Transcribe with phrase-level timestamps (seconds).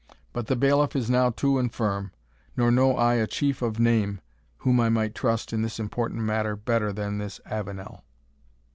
[0.33, 2.11] But the bailiff is now too infirm,
[2.57, 4.19] nor know I a chief of name
[4.57, 8.03] whom I might trust in this important matter better than this Avenel."